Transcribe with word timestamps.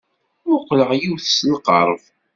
Mmuqqleɣ 0.45 0.89
yiwet 1.01 1.25
s 1.35 1.39
lqerb. 1.51 2.01